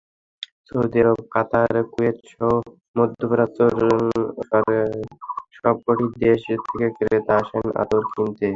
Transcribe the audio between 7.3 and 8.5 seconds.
আসেন আতর কিনতে।